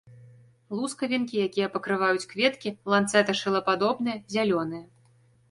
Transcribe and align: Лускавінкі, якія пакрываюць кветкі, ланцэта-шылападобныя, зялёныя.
Лускавінкі, 0.77 1.37
якія 1.49 1.67
пакрываюць 1.75 2.25
кветкі, 2.33 2.73
ланцэта-шылападобныя, 2.95 4.17
зялёныя. 4.39 4.85